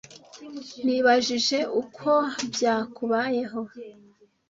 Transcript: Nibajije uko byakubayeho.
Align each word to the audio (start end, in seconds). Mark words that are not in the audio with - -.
Nibajije 0.85 1.57
uko 1.81 2.11
byakubayeho. 2.53 3.61